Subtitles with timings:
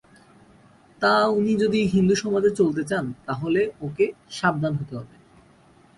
[1.01, 4.05] তা, উনি যদি হিন্দুসমাজে চলতে চান তা হলে ওঁকে
[4.29, 5.15] সাবধান হতে হবে।